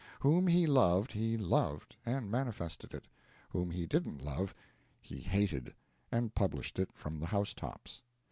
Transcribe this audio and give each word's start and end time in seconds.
Whom 0.21 0.47
he 0.47 0.65
loved 0.65 1.11
he 1.11 1.37
loved, 1.37 1.95
and 2.03 2.31
manifested 2.31 2.95
it; 2.95 3.07
whom 3.49 3.69
he 3.69 3.85
didn't 3.85 4.19
love 4.25 4.55
he 4.99 5.19
hated, 5.19 5.75
and 6.11 6.33
published 6.33 6.79
it 6.79 6.89
from 6.95 7.19
the 7.19 7.27
housetops. 7.27 8.01